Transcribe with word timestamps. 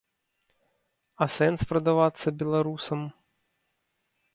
А 1.25 1.29
сэнс 1.35 1.61
прадавацца 1.75 2.27
беларусам? 2.41 2.99